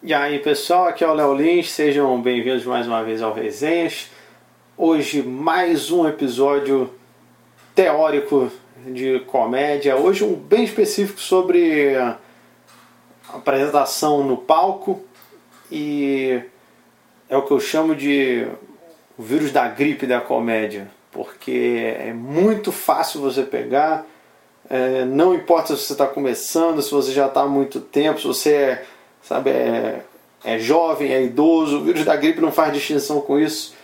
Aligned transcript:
E 0.00 0.14
aí 0.14 0.38
pessoal, 0.38 0.86
aqui 0.86 1.02
é 1.02 1.08
o 1.08 1.12
Léo 1.12 1.34
Lins, 1.34 1.72
sejam 1.72 2.22
bem-vindos 2.22 2.64
mais 2.64 2.86
uma 2.86 3.02
vez 3.02 3.20
ao 3.20 3.34
Resenhas. 3.34 4.08
Hoje 4.76 5.24
mais 5.24 5.90
um 5.90 6.06
episódio 6.06 6.88
teórico 7.74 8.48
de 8.86 9.18
comédia, 9.26 9.96
hoje 9.96 10.22
um 10.22 10.34
bem 10.36 10.62
específico 10.62 11.18
sobre 11.18 11.96
apresentação 13.28 14.22
no 14.22 14.36
palco. 14.36 15.02
E 15.68 16.42
é 17.28 17.36
o 17.36 17.42
que 17.42 17.50
eu 17.50 17.58
chamo 17.58 17.96
de 17.96 18.46
o 19.18 19.22
vírus 19.24 19.50
da 19.50 19.66
gripe 19.66 20.06
da 20.06 20.20
comédia, 20.20 20.88
porque 21.10 21.96
é 21.98 22.12
muito 22.12 22.70
fácil 22.70 23.20
você 23.20 23.42
pegar, 23.42 24.06
é, 24.70 25.04
não 25.04 25.34
importa 25.34 25.74
se 25.74 25.82
você 25.82 25.92
está 25.92 26.06
começando, 26.06 26.80
se 26.82 26.92
você 26.92 27.10
já 27.10 27.26
está 27.26 27.40
há 27.40 27.48
muito 27.48 27.80
tempo, 27.80 28.20
se 28.20 28.26
você 28.28 28.52
é, 28.54 28.84
sabe, 29.22 29.50
é, 29.50 30.02
é 30.44 30.58
jovem, 30.58 31.12
é 31.12 31.22
idoso, 31.22 31.78
o 31.78 31.84
vírus 31.84 32.04
da 32.04 32.16
gripe 32.16 32.40
não 32.40 32.52
faz 32.52 32.72
distinção 32.72 33.20
com 33.20 33.38
isso 33.38 33.74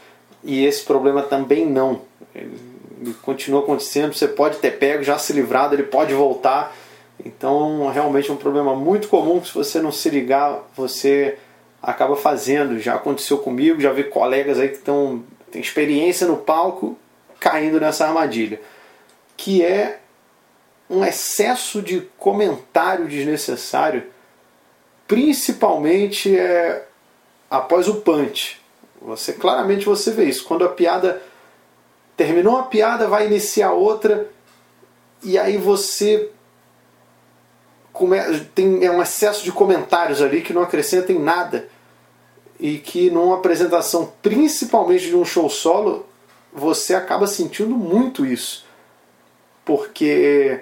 e 0.45 0.65
esse 0.65 0.85
problema 0.85 1.23
também 1.23 1.67
não. 1.67 2.03
Ele 2.35 3.15
continua 3.23 3.61
acontecendo, 3.61 4.15
você 4.15 4.29
pode 4.29 4.59
ter 4.59 4.73
pego, 4.73 5.03
já 5.03 5.19
se 5.19 5.33
livrado, 5.33 5.75
ele 5.75 5.85
pode 5.85 6.13
voltar. 6.13 6.75
Então, 7.25 7.89
realmente 7.89 8.31
é 8.31 8.33
um 8.33 8.37
problema 8.37 8.75
muito 8.75 9.09
comum 9.09 9.41
que 9.41 9.49
se 9.49 9.55
você 9.55 9.81
não 9.81 9.91
se 9.91 10.11
ligar, 10.11 10.63
você 10.77 11.39
acaba 11.83 12.17
fazendo. 12.17 12.79
Já 12.79 12.95
aconteceu 12.95 13.39
comigo, 13.39 13.81
já 13.81 13.93
vi 13.93 14.05
colegas 14.05 14.59
aí 14.59 14.69
que 14.69 14.77
estão 14.77 15.25
têm 15.51 15.63
experiência 15.63 16.27
no 16.27 16.37
palco 16.37 16.99
caindo 17.39 17.79
nessa 17.81 18.07
armadilha, 18.07 18.61
que 19.37 19.63
é 19.63 20.01
um 20.91 21.05
excesso 21.05 21.81
de 21.81 22.01
comentário 22.19 23.07
desnecessário, 23.07 24.05
principalmente 25.07 26.37
é, 26.37 26.87
após 27.51 27.89
o 27.89 27.97
punch. 27.97 28.61
Você 29.03 29.33
claramente 29.33 29.85
você 29.85 30.11
vê 30.11 30.25
isso 30.25 30.45
quando 30.45 30.65
a 30.65 30.69
piada 30.69 31.23
terminou 32.17 32.59
a 32.59 32.65
piada, 32.65 33.09
vai 33.09 33.27
iniciar 33.27 33.73
outra 33.73 34.31
e 35.23 35.39
aí 35.39 35.57
você 35.57 36.31
tem 38.55 38.85
é 38.85 38.91
um 38.91 39.01
excesso 39.01 39.45
de 39.45 39.53
comentários 39.53 40.21
ali 40.21 40.43
que 40.43 40.53
não 40.53 40.63
acrescentem 40.63 41.19
nada 41.19 41.69
e 42.59 42.79
que 42.79 43.11
numa 43.11 43.37
apresentação, 43.37 44.13
principalmente 44.23 45.07
de 45.07 45.17
um 45.17 45.25
show 45.25 45.49
solo, 45.49 46.07
você 46.53 46.95
acaba 46.95 47.27
sentindo 47.27 47.77
muito 47.77 48.25
isso. 48.25 48.65
Porque 49.65 50.61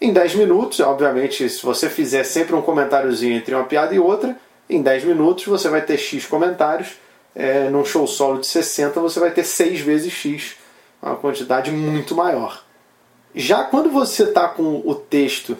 em 0.00 0.12
10 0.12 0.36
minutos, 0.36 0.80
obviamente, 0.80 1.48
se 1.48 1.62
você 1.62 1.90
fizer 1.90 2.24
sempre 2.24 2.54
um 2.54 2.62
comentáriozinho 2.62 3.36
entre 3.36 3.54
uma 3.54 3.64
piada 3.64 3.94
e 3.94 3.98
outra, 3.98 4.34
em 4.68 4.80
10 4.80 5.04
minutos 5.04 5.44
você 5.44 5.68
vai 5.68 5.82
ter 5.82 5.98
X 5.98 6.24
comentários. 6.26 6.92
É, 7.34 7.68
num 7.68 7.84
show 7.84 8.06
solo 8.06 8.40
de 8.40 8.46
60 8.46 8.98
você 8.98 9.20
vai 9.20 9.30
ter 9.30 9.44
6 9.44 9.80
vezes 9.80 10.12
X, 10.12 10.56
uma 11.02 11.16
quantidade 11.16 11.70
muito 11.70 12.14
maior. 12.14 12.64
Já 13.34 13.62
quando 13.62 13.90
você 13.90 14.24
está 14.24 14.48
com 14.48 14.82
o 14.84 14.94
texto 14.94 15.56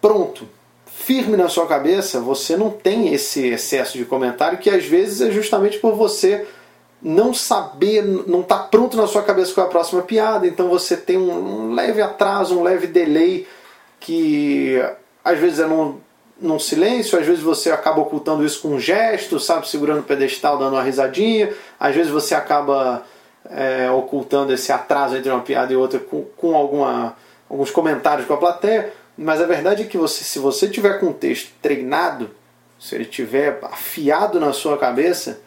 pronto, 0.00 0.48
firme 0.86 1.36
na 1.36 1.48
sua 1.48 1.66
cabeça, 1.66 2.20
você 2.20 2.56
não 2.56 2.70
tem 2.70 3.12
esse 3.12 3.46
excesso 3.46 3.98
de 3.98 4.04
comentário 4.04 4.58
que 4.58 4.70
às 4.70 4.84
vezes 4.84 5.20
é 5.20 5.30
justamente 5.30 5.78
por 5.78 5.94
você 5.94 6.46
não 7.02 7.34
saber, 7.34 8.02
não 8.02 8.40
estar 8.40 8.58
tá 8.58 8.64
pronto 8.64 8.96
na 8.96 9.06
sua 9.06 9.22
cabeça 9.22 9.54
com 9.54 9.60
a 9.60 9.66
próxima 9.66 10.02
piada, 10.02 10.46
então 10.46 10.68
você 10.68 10.96
tem 10.96 11.16
um, 11.16 11.72
leve 11.72 12.00
atraso, 12.00 12.58
um 12.58 12.62
leve 12.62 12.86
delay 12.86 13.46
que 14.00 14.82
às 15.24 15.38
vezes 15.38 15.60
é 15.60 15.66
num, 15.66 15.98
num 16.40 16.58
silêncio, 16.58 17.18
às 17.18 17.26
vezes 17.26 17.42
você 17.42 17.70
acaba 17.70 18.00
ocultando 18.00 18.44
isso 18.44 18.62
com 18.62 18.68
um 18.68 18.80
gesto, 18.80 19.38
sabe, 19.38 19.68
segurando 19.68 20.00
o 20.00 20.04
pedestal, 20.04 20.58
dando 20.58 20.74
uma 20.74 20.82
risadinha, 20.82 21.52
às 21.78 21.94
vezes 21.94 22.10
você 22.10 22.34
acaba 22.34 23.04
é, 23.50 23.90
ocultando 23.90 24.52
esse 24.52 24.72
atraso 24.72 25.16
entre 25.16 25.30
uma 25.30 25.40
piada 25.40 25.72
e 25.72 25.76
outra 25.76 25.98
com, 25.98 26.22
com 26.36 26.56
alguma, 26.56 27.16
alguns 27.48 27.70
comentários 27.70 28.26
com 28.26 28.34
a 28.34 28.38
plateia. 28.38 28.92
Mas 29.16 29.40
a 29.40 29.46
verdade 29.46 29.82
é 29.82 29.86
que 29.86 29.96
você, 29.96 30.24
se 30.24 30.38
você 30.38 30.68
tiver 30.68 31.00
com 31.00 31.06
o 31.06 31.14
texto 31.14 31.50
treinado, 31.62 32.30
se 32.78 32.94
ele 32.94 33.06
tiver 33.06 33.58
afiado 33.62 34.38
na 34.38 34.52
sua 34.52 34.76
cabeça, 34.76 35.40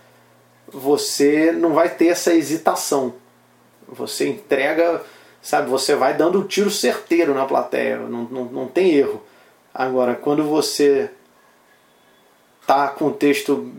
você 0.79 1.51
não 1.51 1.73
vai 1.73 1.90
ter 1.90 2.07
essa 2.07 2.34
hesitação. 2.34 3.13
Você 3.88 4.28
entrega, 4.28 5.01
sabe, 5.41 5.69
você 5.69 5.95
vai 5.95 6.13
dando 6.13 6.40
um 6.40 6.47
tiro 6.47 6.72
certeiro 6.72 7.34
na 7.34 7.45
plateia, 7.45 7.97
não, 7.97 8.23
não, 8.23 8.45
não 8.45 8.67
tem 8.67 8.91
erro. 8.94 9.22
Agora, 9.73 10.16
quando 10.16 10.44
você 10.44 11.12
tá 12.66 12.88
com 12.88 13.07
o 13.07 13.13
texto 13.13 13.72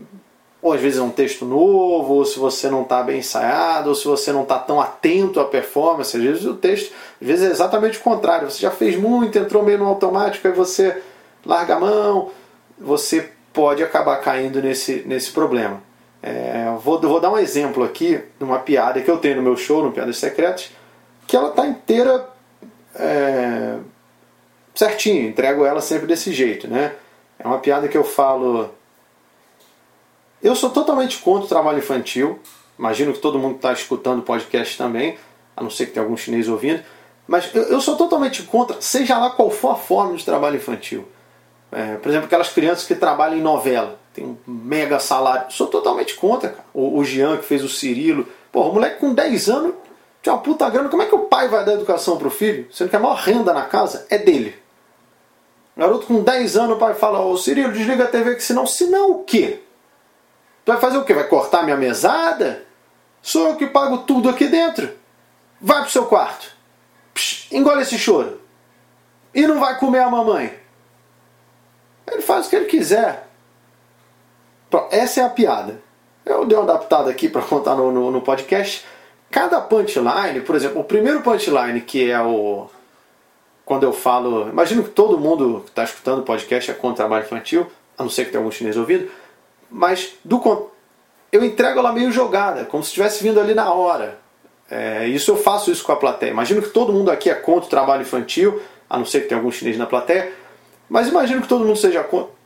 ou 0.61 0.73
às 0.73 0.79
vezes 0.79 0.99
é 0.99 1.01
um 1.01 1.09
texto 1.09 1.43
novo, 1.43 2.13
ou 2.13 2.25
se 2.25 2.37
você 2.37 2.69
não 2.69 2.83
está 2.83 3.01
bem 3.01 3.19
ensaiado, 3.19 3.89
ou 3.89 3.95
se 3.95 4.05
você 4.07 4.31
não 4.31 4.43
está 4.43 4.59
tão 4.59 4.79
atento 4.79 5.39
à 5.39 5.45
performance, 5.45 6.15
às 6.15 6.21
vezes 6.21 6.45
o 6.45 6.53
texto, 6.53 6.93
às 7.19 7.27
vezes 7.27 7.47
é 7.47 7.51
exatamente 7.51 7.97
o 7.97 8.01
contrário, 8.01 8.49
você 8.49 8.59
já 8.59 8.69
fez 8.69 8.95
muito, 8.95 9.39
entrou 9.39 9.63
meio 9.63 9.79
no 9.79 9.87
automático, 9.87 10.47
aí 10.47 10.53
você 10.53 11.01
larga 11.43 11.75
a 11.75 11.79
mão, 11.79 12.29
você 12.77 13.31
pode 13.51 13.81
acabar 13.81 14.17
caindo 14.17 14.61
nesse, 14.61 15.03
nesse 15.07 15.31
problema. 15.31 15.81
É, 16.21 16.60
vou, 16.77 16.99
vou 16.99 17.19
dar 17.19 17.31
um 17.31 17.37
exemplo 17.37 17.83
aqui 17.83 18.21
de 18.37 18.43
uma 18.43 18.59
piada 18.59 19.01
que 19.01 19.09
eu 19.09 19.17
tenho 19.17 19.37
no 19.37 19.41
meu 19.41 19.57
show, 19.57 19.83
no 19.83 19.91
Piadas 19.91 20.17
Secretas, 20.17 20.71
que 21.27 21.35
ela 21.35 21.49
está 21.49 21.65
inteira 21.65 22.29
é, 22.95 23.77
certinho, 24.75 25.29
entrego 25.29 25.65
ela 25.65 25.81
sempre 25.81 26.07
desse 26.07 26.33
jeito, 26.33 26.67
né? 26.67 26.93
É 27.39 27.47
uma 27.47 27.59
piada 27.59 27.87
que 27.87 27.97
eu 27.97 28.03
falo 28.03 28.69
eu 30.41 30.55
sou 30.55 30.71
totalmente 30.71 31.19
contra 31.19 31.45
o 31.45 31.47
trabalho 31.47 31.77
infantil. 31.77 32.39
Imagino 32.77 33.13
que 33.13 33.19
todo 33.19 33.37
mundo 33.37 33.57
está 33.57 33.71
escutando 33.73 34.19
o 34.19 34.23
podcast 34.23 34.75
também, 34.75 35.17
a 35.55 35.61
não 35.61 35.69
ser 35.69 35.85
que 35.85 35.91
tenha 35.91 36.03
algum 36.03 36.17
chinês 36.17 36.49
ouvindo. 36.49 36.83
Mas 37.27 37.53
eu, 37.53 37.63
eu, 37.63 37.79
sou 37.79 37.95
totalmente 37.95 38.41
contra, 38.43 38.81
seja 38.81 39.17
lá 39.19 39.29
qual 39.29 39.51
for 39.51 39.71
a 39.71 39.75
forma 39.75 40.15
de 40.15 40.25
trabalho 40.25 40.55
infantil. 40.55 41.07
É, 41.71 41.95
por 41.97 42.09
exemplo, 42.09 42.25
aquelas 42.25 42.49
crianças 42.49 42.87
que 42.87 42.95
trabalham 42.95 43.37
em 43.37 43.41
novela, 43.41 43.99
tem 44.13 44.25
um 44.25 44.37
mega 44.45 44.99
salário. 44.99 45.51
Sou 45.51 45.67
totalmente 45.67 46.15
contra, 46.15 46.49
cara. 46.49 46.65
O, 46.73 46.97
o 46.97 47.03
Jean 47.03 47.37
que 47.37 47.45
fez 47.45 47.63
o 47.63 47.69
Cirilo. 47.69 48.27
Pô, 48.51 48.63
o 48.69 48.73
moleque 48.73 48.99
com 48.99 49.13
10 49.13 49.49
anos 49.49 49.75
tinha 50.21 50.33
uma 50.33 50.41
puta 50.41 50.69
grana. 50.69 50.89
Como 50.89 51.01
é 51.01 51.05
que 51.05 51.15
o 51.15 51.25
pai 51.25 51.47
vai 51.47 51.63
dar 51.65 51.73
educação 51.73 52.17
pro 52.17 52.29
filho? 52.29 52.67
Sendo 52.71 52.89
que 52.89 52.95
a 52.95 52.99
maior 52.99 53.15
renda 53.15 53.53
na 53.53 53.63
casa 53.63 54.05
é 54.09 54.17
dele. 54.17 54.55
O 55.75 55.79
garoto 55.79 56.05
com 56.05 56.21
10 56.21 56.57
anos, 56.57 56.75
o 56.75 56.79
pai 56.79 56.93
fala: 56.93 57.21
Ô 57.21 57.37
Cirilo, 57.37 57.71
desliga 57.71 58.03
a 58.03 58.07
TV, 58.07 58.35
que 58.35 58.43
senão, 58.43 58.67
senão 58.67 59.11
o 59.11 59.23
quê? 59.23 59.61
Tu 60.65 60.71
vai 60.71 60.79
fazer 60.79 60.97
o 60.97 61.05
quê? 61.05 61.13
Vai 61.13 61.27
cortar 61.27 61.63
minha 61.63 61.77
mesada? 61.77 62.65
Sou 63.21 63.47
eu 63.47 63.55
que 63.55 63.67
pago 63.67 63.99
tudo 63.99 64.29
aqui 64.29 64.47
dentro. 64.47 64.91
Vai 65.59 65.81
pro 65.81 65.91
seu 65.91 66.05
quarto. 66.05 66.51
Psh, 67.13 67.51
engole 67.51 67.81
esse 67.81 67.97
choro. 67.97 68.41
E 69.33 69.47
não 69.47 69.59
vai 69.59 69.77
comer 69.79 69.99
a 69.99 70.09
mamãe. 70.09 70.59
Ele 72.07 72.21
faz 72.21 72.47
o 72.47 72.49
que 72.49 72.55
ele 72.55 72.65
quiser. 72.65 73.30
Essa 74.91 75.21
é 75.21 75.23
a 75.23 75.29
piada. 75.29 75.81
Eu 76.25 76.45
dei 76.45 76.57
uma 76.57 76.63
adaptada 76.63 77.09
aqui 77.09 77.27
para 77.27 77.41
contar 77.41 77.75
no, 77.75 77.91
no, 77.91 78.11
no, 78.11 78.21
podcast. 78.21 78.85
Cada 79.29 79.59
punchline, 79.61 80.41
por 80.45 80.55
exemplo, 80.55 80.81
o 80.81 80.83
primeiro 80.83 81.21
punchline 81.21 81.81
que 81.81 82.09
é 82.09 82.21
o. 82.21 82.67
Quando 83.65 83.83
eu 83.83 83.93
falo. 83.93 84.49
Imagino 84.49 84.83
que 84.83 84.89
todo 84.89 85.17
mundo 85.17 85.61
que 85.63 85.69
está 85.69 85.83
escutando 85.83 86.19
o 86.19 86.23
podcast 86.23 86.69
é 86.69 86.73
contra 86.73 86.97
trabalho 86.97 87.25
infantil, 87.25 87.67
a 87.97 88.03
não 88.03 88.09
ser 88.09 88.25
que 88.25 88.31
tenha 88.31 88.39
algum 88.39 88.51
chinês 88.51 88.77
ouvindo 88.77 89.09
mas 89.71 90.15
do 90.23 90.69
eu 91.31 91.45
entrego 91.45 91.79
ela 91.79 91.93
meio 91.93 92.11
jogada, 92.11 92.65
como 92.65 92.83
se 92.83 92.89
estivesse 92.89 93.23
vindo 93.23 93.39
ali 93.39 93.53
na 93.53 93.73
hora. 93.73 94.19
É, 94.69 95.07
isso 95.07 95.31
eu 95.31 95.37
faço 95.37 95.71
isso 95.71 95.83
com 95.83 95.93
a 95.93 95.95
plateia. 95.95 96.31
Imagino 96.31 96.61
que 96.61 96.69
todo 96.69 96.91
mundo 96.91 97.09
aqui 97.09 97.29
é 97.29 97.33
contra 97.33 97.67
o 97.67 97.69
trabalho 97.69 98.01
infantil, 98.01 98.61
a 98.89 98.97
não 98.97 99.05
ser 99.05 99.21
que 99.21 99.29
tenha 99.29 99.39
algum 99.39 99.51
chinês 99.51 99.77
na 99.77 99.85
plateia, 99.85 100.33
mas 100.89 101.07
imagino 101.07 101.41
que 101.41 101.47
todo 101.47 101.63
mundo 101.63 101.77
seja 101.77 102.03
contra. 102.03 102.40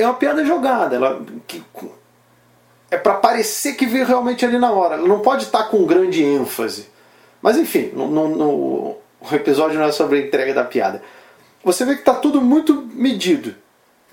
É 0.00 0.06
uma 0.06 0.14
piada 0.14 0.44
jogada, 0.44 0.96
ela 0.96 1.22
que, 1.46 1.62
é 2.90 2.96
para 2.96 3.14
parecer 3.14 3.74
que 3.74 3.86
veio 3.86 4.06
realmente 4.06 4.44
ali 4.44 4.58
na 4.58 4.72
hora. 4.72 4.96
Ela 4.96 5.06
não 5.06 5.20
pode 5.20 5.44
estar 5.44 5.64
com 5.64 5.84
grande 5.84 6.22
ênfase. 6.24 6.88
Mas 7.40 7.56
enfim, 7.56 7.90
no, 7.94 8.08
no, 8.08 8.28
no, 8.28 8.96
o 9.20 9.34
episódio 9.34 9.78
não 9.78 9.86
é 9.86 9.92
sobre 9.92 10.18
a 10.18 10.26
entrega 10.26 10.52
da 10.52 10.64
piada. 10.64 11.02
Você 11.62 11.84
vê 11.84 11.94
que 11.94 12.00
está 12.00 12.14
tudo 12.14 12.40
muito 12.40 12.88
medido. 12.92 13.54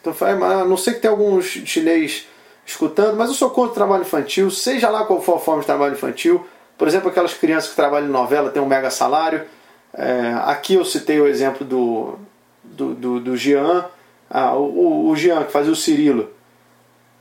Então, 0.02 0.14
a 0.28 0.66
não 0.66 0.78
sei 0.78 0.94
que 0.94 1.00
tem 1.00 1.10
alguns 1.10 1.46
chinês 1.46 2.28
escutando, 2.66 3.16
mas 3.16 3.30
eu 3.30 3.36
sou 3.36 3.50
contra 3.50 3.72
o 3.72 3.76
trabalho 3.76 4.02
infantil, 4.02 4.52
seja 4.52 4.90
lá 4.90 5.06
qual 5.06 5.22
for 5.22 5.38
a 5.38 5.40
forma 5.40 5.62
de 5.62 5.66
trabalho 5.66 5.94
infantil. 5.94 6.46
Por 6.78 6.88
exemplo, 6.88 7.10
aquelas 7.10 7.34
crianças 7.34 7.70
que 7.70 7.76
trabalham 7.76 8.08
em 8.08 8.12
novela 8.12 8.52
têm 8.52 8.62
um 8.62 8.68
mega 8.68 8.92
salário. 8.92 9.46
É, 9.94 10.34
aqui 10.46 10.76
eu 10.76 10.86
citei 10.86 11.20
o 11.20 11.28
exemplo 11.28 11.66
do, 11.66 12.20
do, 12.64 12.94
do, 12.94 13.20
do 13.20 13.38
Jean, 13.38 13.86
ah, 14.30 14.56
o, 14.56 15.10
o 15.10 15.16
Jean 15.16 15.44
que 15.44 15.52
fazia 15.52 15.72
o 15.72 15.76
Cirilo. 15.76 16.32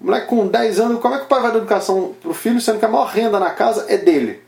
O 0.00 0.06
moleque 0.06 0.26
com 0.26 0.46
10 0.46 0.80
anos, 0.80 1.00
como 1.00 1.14
é 1.14 1.18
que 1.18 1.24
o 1.24 1.28
pai 1.28 1.40
vai 1.40 1.52
dar 1.52 1.58
educação 1.58 2.14
pro 2.20 2.34
filho, 2.34 2.60
sendo 2.60 2.78
que 2.78 2.84
a 2.84 2.88
maior 2.88 3.06
renda 3.06 3.40
na 3.40 3.50
casa 3.50 3.86
é 3.88 3.96
dele? 3.96 4.42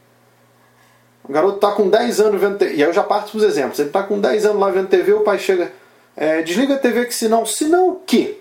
O 1.25 1.33
garoto 1.33 1.57
está 1.57 1.73
com 1.73 1.89
10 1.89 2.21
anos 2.21 2.41
vendo 2.41 2.59
TV. 2.59 2.75
E 2.75 2.83
aí 2.83 2.89
eu 2.89 2.93
já 2.93 3.03
parto 3.03 3.31
para 3.31 3.39
os 3.39 3.45
exemplos. 3.45 3.79
Ele 3.79 3.89
está 3.89 4.03
com 4.03 4.21
10 4.21 4.47
anos 4.47 4.61
lá 4.61 4.71
vendo 4.71 4.89
TV, 4.89 5.13
o 5.13 5.21
pai 5.21 5.39
chega 5.39 5.73
é, 6.21 6.43
desliga 6.43 6.75
a 6.75 6.79
TV 6.79 7.07
que 7.07 7.15
senão. 7.15 7.47
Senão 7.47 7.91
o 7.91 7.95
quê? 8.05 8.41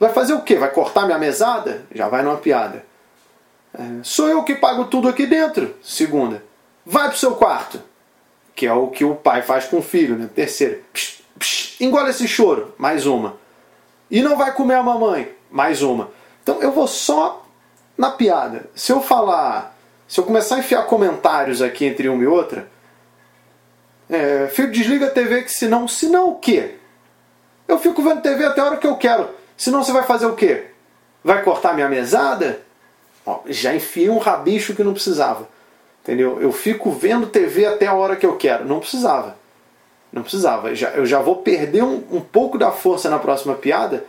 Vai 0.00 0.10
fazer 0.10 0.32
o 0.32 0.40
quê? 0.40 0.56
Vai 0.56 0.70
cortar 0.70 1.04
minha 1.04 1.18
mesada? 1.18 1.84
Já 1.94 2.08
vai 2.08 2.22
numa 2.22 2.38
piada. 2.38 2.82
É, 3.74 3.82
sou 4.02 4.26
eu 4.30 4.42
que 4.42 4.54
pago 4.54 4.86
tudo 4.86 5.06
aqui 5.06 5.26
dentro. 5.26 5.76
Segunda. 5.82 6.42
Vai 6.84 7.08
pro 7.08 7.18
seu 7.18 7.34
quarto. 7.34 7.82
Que 8.54 8.66
é 8.66 8.72
o 8.72 8.88
que 8.88 9.04
o 9.04 9.14
pai 9.14 9.42
faz 9.42 9.66
com 9.66 9.78
o 9.78 9.82
filho, 9.82 10.16
né? 10.16 10.30
Terceira. 10.34 10.80
Psh, 10.94 11.22
engole 11.80 12.10
esse 12.10 12.26
choro. 12.26 12.74
Mais 12.78 13.06
uma. 13.06 13.36
E 14.10 14.22
não 14.22 14.36
vai 14.36 14.52
comer 14.52 14.74
a 14.74 14.82
mamãe. 14.82 15.32
Mais 15.50 15.82
uma. 15.82 16.10
Então 16.42 16.60
eu 16.60 16.72
vou 16.72 16.86
só 16.86 17.46
na 17.96 18.10
piada. 18.10 18.68
Se 18.74 18.92
eu 18.92 19.00
falar. 19.00 19.76
Se 20.08 20.20
eu 20.20 20.24
começar 20.24 20.56
a 20.56 20.58
enfiar 20.60 20.86
comentários 20.86 21.60
aqui 21.60 21.84
entre 21.84 22.08
uma 22.08 22.22
e 22.22 22.26
outra. 22.26 22.68
É, 24.08 24.46
filho, 24.48 24.70
desliga 24.70 25.06
a 25.06 25.10
TV 25.10 25.42
que 25.42 25.50
senão. 25.50 25.88
Senão 25.88 26.30
o 26.30 26.38
quê? 26.38 26.76
Eu 27.66 27.78
fico 27.78 28.02
vendo 28.02 28.22
TV 28.22 28.44
até 28.44 28.60
a 28.60 28.64
hora 28.64 28.76
que 28.76 28.86
eu 28.86 28.96
quero. 28.96 29.28
Senão 29.56 29.82
você 29.82 29.92
vai 29.92 30.04
fazer 30.04 30.26
o 30.26 30.36
quê? 30.36 30.66
Vai 31.24 31.42
cortar 31.42 31.74
minha 31.74 31.88
mesada? 31.88 32.60
Ó, 33.24 33.40
já 33.46 33.74
enfiei 33.74 34.08
um 34.08 34.18
rabicho 34.18 34.74
que 34.74 34.84
não 34.84 34.92
precisava. 34.92 35.48
Entendeu? 36.02 36.40
Eu 36.40 36.52
fico 36.52 36.92
vendo 36.92 37.26
TV 37.26 37.66
até 37.66 37.86
a 37.86 37.94
hora 37.94 38.14
que 38.14 38.24
eu 38.24 38.36
quero. 38.36 38.64
Não 38.64 38.78
precisava. 38.78 39.36
Não 40.16 40.22
precisava. 40.22 40.74
Já, 40.74 40.92
eu 40.92 41.04
já 41.04 41.20
vou 41.20 41.36
perder 41.36 41.84
um, 41.84 42.02
um 42.10 42.20
pouco 42.22 42.56
da 42.56 42.72
força 42.72 43.10
na 43.10 43.18
próxima 43.18 43.54
piada 43.54 44.02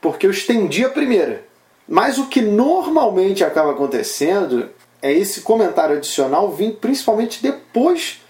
porque 0.00 0.26
eu 0.26 0.30
estendi 0.30 0.86
a 0.86 0.88
primeira. 0.88 1.44
Mas 1.86 2.16
o 2.16 2.28
que 2.28 2.40
normalmente 2.40 3.44
acaba 3.44 3.72
acontecendo 3.72 4.70
é 5.02 5.12
esse 5.12 5.42
comentário 5.42 5.98
adicional 5.98 6.50
vir 6.50 6.76
principalmente 6.76 7.42
depois 7.42 8.22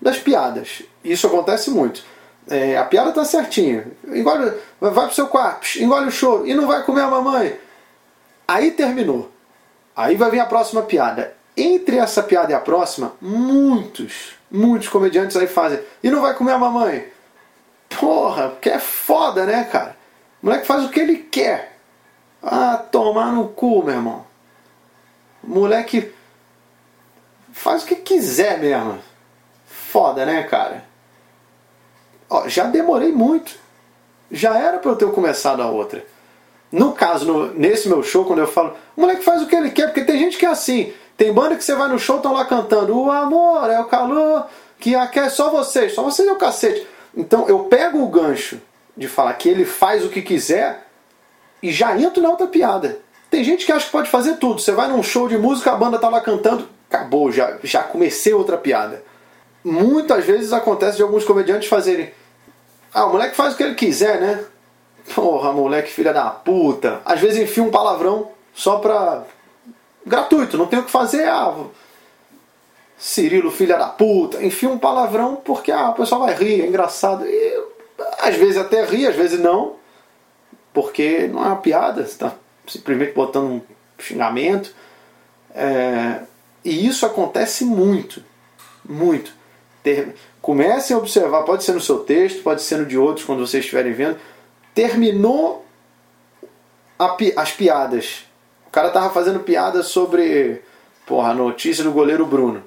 das 0.00 0.16
piadas. 0.16 0.82
Isso 1.04 1.26
acontece 1.26 1.70
muito. 1.70 2.02
É, 2.48 2.78
a 2.78 2.84
piada 2.84 3.12
tá 3.12 3.22
certinha. 3.22 3.86
Engole, 4.06 4.54
vai 4.80 5.04
pro 5.04 5.14
seu 5.14 5.26
quarto, 5.26 5.66
engole 5.78 6.06
o 6.06 6.10
choro 6.10 6.46
e 6.46 6.54
não 6.54 6.66
vai 6.66 6.82
comer 6.84 7.02
a 7.02 7.08
mamãe. 7.08 7.54
Aí 8.46 8.70
terminou. 8.70 9.30
Aí 9.94 10.16
vai 10.16 10.30
vir 10.30 10.40
a 10.40 10.46
próxima 10.46 10.80
piada. 10.80 11.34
Entre 11.60 11.98
essa 11.98 12.22
piada 12.22 12.52
e 12.52 12.54
a 12.54 12.60
próxima, 12.60 13.14
muitos, 13.20 14.34
muitos 14.48 14.88
comediantes 14.88 15.36
aí 15.36 15.48
fazem. 15.48 15.80
E 16.02 16.08
não 16.08 16.22
vai 16.22 16.32
comer 16.34 16.52
a 16.52 16.58
mamãe. 16.58 17.04
Porra, 17.88 18.56
que 18.60 18.70
é 18.70 18.78
foda, 18.78 19.44
né, 19.44 19.64
cara? 19.64 19.96
O 20.40 20.46
moleque 20.46 20.66
faz 20.66 20.84
o 20.84 20.88
que 20.88 21.00
ele 21.00 21.16
quer. 21.16 21.76
Ah, 22.40 22.76
tomar 22.76 23.32
no 23.32 23.48
cu, 23.48 23.82
meu 23.82 23.94
irmão. 23.94 24.24
O 25.42 25.48
moleque 25.48 26.12
faz 27.52 27.82
o 27.82 27.86
que 27.86 27.96
quiser 27.96 28.60
mesmo. 28.60 29.00
Foda, 29.66 30.24
né, 30.24 30.44
cara? 30.44 30.84
Ó, 32.30 32.46
já 32.48 32.64
demorei 32.64 33.10
muito. 33.10 33.58
Já 34.30 34.56
era 34.56 34.78
para 34.78 34.92
eu 34.92 34.96
ter 34.96 35.10
começado 35.10 35.60
a 35.60 35.68
outra. 35.68 36.06
No 36.70 36.92
caso, 36.92 37.26
no, 37.26 37.54
nesse 37.54 37.88
meu 37.88 38.02
show, 38.02 38.24
quando 38.24 38.40
eu 38.40 38.46
falo, 38.46 38.76
o 38.96 39.00
moleque 39.00 39.24
faz 39.24 39.42
o 39.42 39.46
que 39.48 39.56
ele 39.56 39.70
quer, 39.70 39.86
porque 39.86 40.04
tem 40.04 40.18
gente 40.18 40.38
que 40.38 40.46
é 40.46 40.50
assim. 40.50 40.92
Tem 41.18 41.32
banda 41.32 41.56
que 41.56 41.64
você 41.64 41.74
vai 41.74 41.88
no 41.88 41.98
show, 41.98 42.16
estão 42.16 42.32
lá 42.32 42.44
cantando, 42.44 42.96
o 42.96 43.10
amor 43.10 43.68
é 43.68 43.80
o 43.80 43.86
calor 43.86 44.46
que 44.78 44.94
aquece 44.94 45.34
só 45.34 45.50
vocês, 45.50 45.92
só 45.92 46.04
vocês 46.04 46.28
é 46.28 46.32
o 46.32 46.36
cacete. 46.36 46.86
Então 47.14 47.48
eu 47.48 47.64
pego 47.64 48.00
o 48.00 48.08
gancho 48.08 48.60
de 48.96 49.08
falar 49.08 49.34
que 49.34 49.48
ele 49.48 49.64
faz 49.64 50.04
o 50.04 50.08
que 50.08 50.22
quiser 50.22 50.86
e 51.60 51.72
já 51.72 51.98
entro 51.98 52.22
na 52.22 52.30
outra 52.30 52.46
piada. 52.46 53.00
Tem 53.28 53.42
gente 53.42 53.66
que 53.66 53.72
acha 53.72 53.86
que 53.86 53.92
pode 53.92 54.08
fazer 54.08 54.36
tudo. 54.36 54.60
Você 54.60 54.70
vai 54.70 54.86
num 54.86 55.02
show 55.02 55.28
de 55.28 55.36
música, 55.36 55.72
a 55.72 55.76
banda 55.76 55.98
tá 55.98 56.08
lá 56.08 56.20
cantando, 56.20 56.68
acabou, 56.88 57.32
já, 57.32 57.58
já 57.64 57.82
comecei 57.82 58.32
outra 58.32 58.56
piada. 58.56 59.02
Muitas 59.64 60.24
vezes 60.24 60.52
acontece 60.52 60.98
de 60.98 61.02
alguns 61.02 61.24
comediantes 61.24 61.68
fazerem. 61.68 62.14
Ah, 62.94 63.06
o 63.06 63.10
moleque 63.10 63.34
faz 63.34 63.54
o 63.54 63.56
que 63.56 63.64
ele 63.64 63.74
quiser, 63.74 64.20
né? 64.20 64.44
Porra, 65.16 65.52
moleque, 65.52 65.90
filha 65.90 66.12
da 66.12 66.30
puta. 66.30 67.00
Às 67.04 67.18
vezes 67.20 67.42
enfia 67.42 67.64
um 67.64 67.72
palavrão 67.72 68.30
só 68.54 68.78
pra. 68.78 69.24
Gratuito, 70.08 70.58
não 70.58 70.66
tem 70.66 70.78
o 70.78 70.84
que 70.84 70.90
fazer. 70.90 71.28
Ah, 71.28 71.54
Cirilo, 72.98 73.50
filha 73.52 73.78
da 73.78 73.88
puta. 73.88 74.44
Enfia 74.44 74.68
um 74.68 74.78
palavrão 74.78 75.36
porque 75.36 75.70
ah, 75.70 75.90
o 75.90 75.94
pessoal 75.94 76.22
vai 76.22 76.34
rir, 76.34 76.62
é 76.62 76.66
engraçado. 76.66 77.24
E 77.24 77.64
às 78.18 78.34
vezes 78.36 78.56
até 78.56 78.84
ri, 78.84 79.06
às 79.06 79.14
vezes 79.14 79.38
não. 79.38 79.76
Porque 80.72 81.28
não 81.28 81.44
é 81.44 81.46
uma 81.46 81.56
piada, 81.56 82.04
você 82.04 82.18
tá 82.18 82.34
simplesmente 82.66 83.12
botando 83.12 83.44
um 83.44 83.62
xingamento. 83.98 84.74
É... 85.54 86.22
E 86.64 86.86
isso 86.86 87.06
acontece 87.06 87.64
muito. 87.64 88.22
Muito. 88.84 89.32
Ter... 89.82 90.14
Comecem 90.42 90.94
a 90.96 90.98
observar, 90.98 91.42
pode 91.42 91.62
ser 91.62 91.72
no 91.72 91.80
seu 91.80 92.00
texto, 92.00 92.42
pode 92.42 92.62
ser 92.62 92.78
no 92.78 92.86
de 92.86 92.98
outros 92.98 93.24
quando 93.24 93.46
vocês 93.46 93.64
estiverem 93.64 93.92
vendo. 93.92 94.18
Terminou 94.74 95.64
pi... 97.16 97.32
as 97.36 97.52
piadas. 97.52 98.27
O 98.68 98.70
cara 98.70 98.90
tava 98.90 99.10
fazendo 99.10 99.40
piada 99.40 99.82
sobre 99.82 100.62
porra, 101.06 101.30
a 101.30 101.34
notícia 101.34 101.82
do 101.82 101.90
goleiro 101.90 102.26
Bruno. 102.26 102.62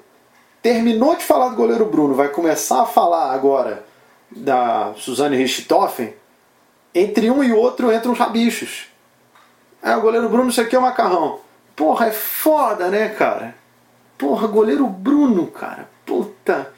Terminou 0.60 1.16
de 1.16 1.24
falar 1.24 1.50
do 1.50 1.56
goleiro 1.56 1.86
Bruno, 1.86 2.14
vai 2.14 2.28
começar 2.28 2.82
a 2.82 2.86
falar 2.86 3.32
agora 3.32 3.84
da 4.30 4.92
Suzane 4.96 5.36
Richthofen. 5.36 6.14
Entre 6.94 7.30
um 7.30 7.42
e 7.42 7.52
outro 7.52 7.92
entram 7.92 8.12
os 8.12 8.18
rabichos. 8.18 8.88
É, 9.82 9.96
o 9.96 10.00
goleiro 10.00 10.28
Bruno, 10.28 10.50
isso 10.50 10.60
aqui 10.60 10.76
é 10.76 10.78
o 10.78 10.82
macarrão. 10.82 11.40
Porra, 11.74 12.06
é 12.06 12.12
foda, 12.12 12.88
né, 12.88 13.08
cara? 13.08 13.54
Porra, 14.18 14.46
goleiro 14.46 14.86
Bruno, 14.86 15.46
cara. 15.46 15.88
Puta. 16.04 16.72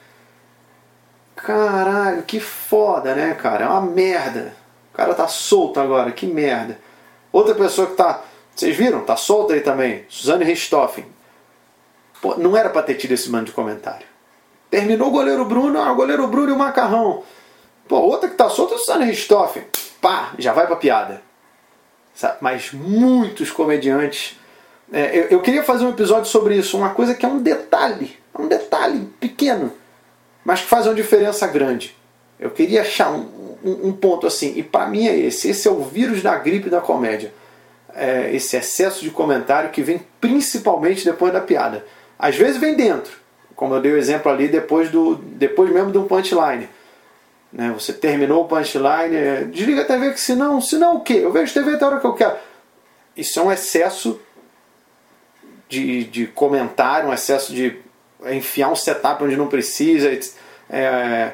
Caralho, 1.35 2.23
que 2.23 2.39
foda, 2.39 3.13
né, 3.13 3.33
cara? 3.33 3.65
É 3.65 3.67
uma 3.67 3.81
merda. 3.81 4.55
O 4.93 4.97
cara 4.97 5.13
tá 5.13 5.27
solto 5.27 5.79
agora, 5.79 6.11
que 6.11 6.25
merda. 6.25 6.79
Outra 7.31 7.53
pessoa 7.53 7.87
que 7.87 7.95
tá. 7.95 8.21
Vocês 8.55 8.75
viram? 8.75 9.03
Tá 9.03 9.15
solta 9.15 9.53
aí 9.53 9.61
também. 9.61 10.05
Suzane 10.07 10.45
Richthofen. 10.45 11.05
Pô, 12.21 12.35
não 12.37 12.55
era 12.55 12.69
pra 12.69 12.81
ter 12.81 12.95
tido 12.95 13.11
esse 13.11 13.29
mano 13.29 13.45
de 13.45 13.51
comentário. 13.51 14.07
Terminou 14.69 15.09
o 15.09 15.11
goleiro 15.11 15.45
Bruno, 15.45 15.79
ah, 15.79 15.91
o 15.91 15.95
goleiro 15.95 16.27
Bruno 16.27 16.49
e 16.49 16.53
o 16.53 16.57
macarrão. 16.57 17.23
Pô, 17.87 17.97
outra 17.97 18.29
que 18.29 18.35
tá 18.35 18.49
solta 18.49 18.75
é 18.75 18.77
Suzane 18.77 19.05
Richthofen. 19.05 19.63
Pá, 20.01 20.33
já 20.39 20.53
vai 20.53 20.65
pra 20.65 20.75
piada. 20.75 21.21
Mas 22.39 22.71
muitos 22.71 23.51
comediantes. 23.51 24.39
É, 24.91 25.17
eu, 25.17 25.23
eu 25.23 25.41
queria 25.41 25.63
fazer 25.63 25.85
um 25.85 25.89
episódio 25.89 26.25
sobre 26.25 26.55
isso, 26.55 26.77
uma 26.77 26.91
coisa 26.93 27.13
que 27.13 27.25
é 27.25 27.29
um 27.29 27.39
detalhe. 27.39 28.17
É 28.33 28.41
um 28.41 28.47
detalhe 28.47 29.05
pequeno 29.19 29.71
mas 30.45 30.61
que 30.61 30.67
faz 30.67 30.85
uma 30.85 30.93
diferença 30.93 31.47
grande. 31.47 31.97
Eu 32.39 32.51
queria 32.51 32.81
achar 32.81 33.11
um, 33.11 33.57
um, 33.63 33.87
um 33.87 33.93
ponto 33.93 34.27
assim, 34.27 34.53
e 34.55 34.61
para 34.61 34.85
mim 34.85 35.07
é 35.07 35.17
esse: 35.17 35.49
esse 35.49 35.67
é 35.67 35.71
o 35.71 35.81
vírus 35.81 36.21
da 36.21 36.37
gripe 36.37 36.69
da 36.69 36.79
comédia. 36.79 37.33
É 37.95 38.35
esse 38.35 38.57
excesso 38.57 39.03
de 39.03 39.09
comentário 39.09 39.69
que 39.69 39.81
vem 39.81 40.05
principalmente 40.19 41.05
depois 41.05 41.31
da 41.31 41.39
piada. 41.39 41.85
Às 42.19 42.35
vezes 42.35 42.57
vem 42.57 42.75
dentro, 42.75 43.13
como 43.55 43.73
eu 43.73 43.81
dei 43.81 43.93
o 43.93 43.97
exemplo 43.97 44.31
ali 44.31 44.47
depois, 44.47 44.89
do, 44.89 45.15
depois 45.15 45.71
mesmo 45.71 45.91
do 45.91 46.03
punchline. 46.03 46.67
Né? 47.51 47.71
Você 47.73 47.93
terminou 47.93 48.43
o 48.43 48.47
punchline, 48.47 49.15
é, 49.15 49.43
desliga 49.45 49.83
a 49.83 49.85
TV 49.85 50.11
que 50.11 50.19
senão, 50.19 50.59
senão 50.59 50.97
o 50.97 51.01
quê? 51.01 51.21
Eu 51.23 51.31
vejo 51.31 51.53
TV 51.53 51.75
até 51.75 51.85
a 51.85 51.87
hora 51.87 51.99
que 51.99 52.05
eu 52.05 52.13
quero. 52.13 52.35
Isso 53.15 53.39
é 53.39 53.43
um 53.43 53.51
excesso 53.51 54.19
de, 55.69 56.03
de 56.03 56.27
comentário, 56.27 57.09
um 57.09 57.13
excesso 57.13 57.53
de 57.53 57.77
enfiar 58.25 58.69
um 58.69 58.75
setup 58.75 59.23
onde 59.23 59.37
não 59.37 59.47
precisa, 59.47 60.09
é, 60.69 61.33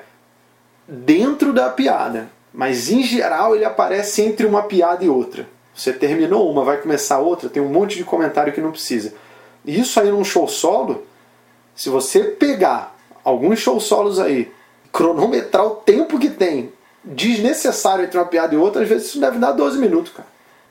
dentro 0.88 1.54
da 1.54 1.70
piada. 1.70 2.30
Mas 2.54 2.90
em 2.90 3.02
geral 3.02 3.56
ele 3.56 3.66
aparece 3.66 4.22
entre 4.22 4.46
uma 4.46 4.64
piada 4.64 5.04
e 5.04 5.10
outra. 5.10 5.48
Você 5.74 5.94
terminou 5.94 6.50
uma, 6.52 6.64
vai 6.64 6.78
começar 6.78 7.20
outra, 7.20 7.50
tem 7.50 7.62
um 7.62 7.70
monte 7.70 7.98
de 7.98 8.04
comentário 8.04 8.54
que 8.54 8.62
não 8.62 8.72
precisa. 8.72 9.14
E 9.66 9.80
isso 9.80 10.00
aí 10.00 10.10
num 10.10 10.24
show 10.24 10.48
solo, 10.48 11.06
se 11.76 11.90
você 11.90 12.24
pegar 12.24 12.96
alguns 13.24 13.60
show 13.60 13.80
solos 13.80 14.20
aí, 14.20 14.52
cronometrar 14.92 15.66
o 15.66 15.76
tempo 15.76 16.20
que 16.20 16.30
tem 16.30 16.74
desnecessário 17.04 18.06
entre 18.06 18.18
uma 18.18 18.26
piada 18.26 18.54
e 18.54 18.58
outra, 18.58 18.84
às 18.84 18.90
vezes 18.90 19.08
isso 19.08 19.20
deve 19.20 19.40
dar 19.40 19.54
12 19.54 19.78
minutos, 19.80 20.12
cara. 20.12 20.28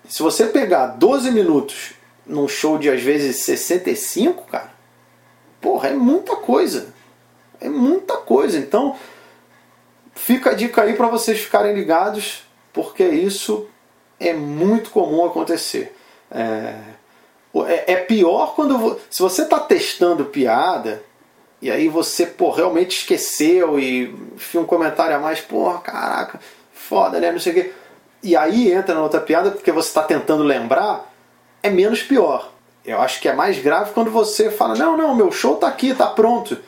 Se 0.09 0.23
você 0.23 0.47
pegar 0.47 0.89
12 0.89 1.31
minutos 1.31 1.93
num 2.27 2.47
show 2.47 2.79
de 2.79 2.91
às 2.91 3.03
vezes 3.03 3.45
65, 3.45 4.45
cara, 4.45 4.71
Porra, 5.61 5.89
é 5.89 5.93
muita 5.93 6.37
coisa. 6.37 6.93
É 7.61 7.69
muita 7.69 8.17
coisa. 8.17 8.59
Então, 8.59 8.97
fica 10.15 10.51
a 10.51 10.55
dica 10.55 10.83
aí 10.83 10.95
para 10.95 11.09
vocês 11.09 11.41
ficarem 11.41 11.75
ligados, 11.75 12.45
porque 12.73 13.05
isso 13.05 13.69
é 14.21 14.35
muito 14.35 14.91
comum 14.91 15.25
acontecer. 15.25 15.97
É, 16.31 16.75
é, 17.67 17.93
é 17.95 17.97
pior 17.97 18.55
quando. 18.55 19.01
Se 19.11 19.23
você 19.23 19.43
está 19.43 19.59
testando 19.59 20.27
piada, 20.27 21.03
e 21.63 21.71
aí 21.71 21.89
você 21.89 22.27
pô, 22.27 22.51
realmente 22.51 22.99
esqueceu 22.99 23.81
e 23.81 24.15
enfia 24.35 24.61
um 24.61 24.67
comentário 24.67 25.17
a 25.17 25.19
mais, 25.19 25.41
porra, 25.41 25.81
caraca, 25.81 26.39
foda, 26.73 27.19
né? 27.19 27.33
Não 27.33 27.41
sei 27.41 27.53
o 27.53 27.55
quê. 27.55 27.73
E 28.23 28.37
aí 28.37 28.71
entra 28.71 28.95
na 28.95 29.03
outra 29.03 29.21
piada 29.21 29.51
porque 29.51 29.73
você 29.73 29.89
está 29.89 30.03
tentando 30.03 30.43
lembrar, 30.43 31.11
é 31.63 31.71
menos 31.71 32.03
pior. 32.03 32.53
Eu 32.85 33.01
acho 33.01 33.21
que 33.21 33.29
é 33.29 33.33
mais 33.33 33.59
grave 33.59 33.93
quando 33.93 34.11
você 34.11 34.51
fala: 34.51 34.75
não, 34.75 34.97
não, 34.97 35.15
meu 35.15 35.33
show 35.33 35.57
tá 35.57 35.69
aqui, 35.69 35.95
tá 35.95 36.07
pronto. 36.07 36.59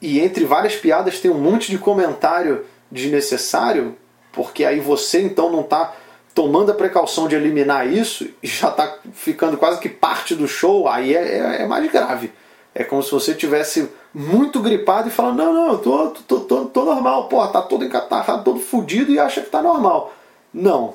E 0.00 0.20
entre 0.20 0.44
várias 0.44 0.76
piadas 0.76 1.18
tem 1.18 1.30
um 1.30 1.38
monte 1.38 1.70
de 1.70 1.78
comentário 1.78 2.66
desnecessário, 2.90 3.96
porque 4.32 4.64
aí 4.64 4.78
você 4.78 5.22
então 5.22 5.50
não 5.50 5.62
tá 5.62 5.94
tomando 6.34 6.72
a 6.72 6.74
precaução 6.74 7.28
de 7.28 7.36
eliminar 7.36 7.86
isso 7.86 8.28
já 8.42 8.68
está 8.68 8.98
ficando 9.12 9.56
quase 9.56 9.80
que 9.80 9.88
parte 9.88 10.34
do 10.34 10.48
show, 10.48 10.88
aí 10.88 11.14
é, 11.14 11.38
é, 11.38 11.62
é, 11.62 11.66
mais 11.66 11.90
grave. 11.90 12.32
É 12.74 12.82
como 12.82 13.02
se 13.02 13.12
você 13.12 13.34
tivesse 13.34 13.88
muito 14.12 14.60
gripado 14.60 15.08
e 15.08 15.12
falando, 15.12 15.36
não, 15.36 15.52
não, 15.52 15.72
eu 15.72 15.78
tô, 15.78 16.08
tô, 16.08 16.40
tô, 16.40 16.64
tô 16.66 16.84
normal, 16.84 17.28
pô, 17.28 17.46
tá 17.46 17.62
todo 17.62 17.84
encatarrado, 17.84 18.42
todo 18.42 18.58
fudido 18.58 19.12
e 19.12 19.18
acha 19.18 19.42
que 19.42 19.48
tá 19.48 19.62
normal. 19.62 20.12
Não, 20.52 20.94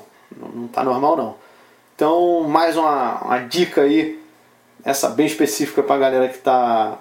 não 0.54 0.68
tá 0.68 0.84
normal 0.84 1.16
não. 1.16 1.34
Então, 1.96 2.42
mais 2.44 2.76
uma, 2.76 3.22
uma 3.22 3.38
dica 3.38 3.82
aí, 3.82 4.22
essa 4.84 5.08
bem 5.08 5.26
específica 5.26 5.82
para 5.82 5.96
a 5.96 5.98
galera 5.98 6.28
que 6.28 6.36
está 6.36 6.98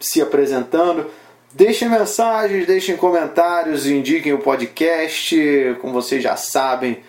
se 0.00 0.20
apresentando. 0.22 1.10
Deixem 1.52 1.88
mensagens, 1.88 2.66
deixem 2.66 2.96
comentários, 2.96 3.86
indiquem 3.86 4.32
o 4.32 4.38
podcast, 4.38 5.36
como 5.82 5.92
vocês 5.92 6.22
já 6.22 6.36
sabem. 6.36 7.02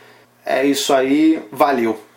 É 0.45 0.65
isso 0.65 0.93
aí, 0.93 1.41
valeu! 1.51 2.12